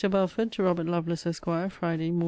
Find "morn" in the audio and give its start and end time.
2.09-2.19